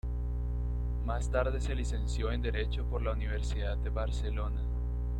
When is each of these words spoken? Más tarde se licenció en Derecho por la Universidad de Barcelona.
Más 1.05 1.29
tarde 1.29 1.61
se 1.61 1.75
licenció 1.75 2.31
en 2.31 2.41
Derecho 2.41 2.83
por 2.85 3.03
la 3.03 3.11
Universidad 3.11 3.77
de 3.77 3.91
Barcelona. 3.91 4.59